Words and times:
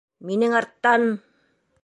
Минең 0.29 0.55
арттан! 0.61 1.07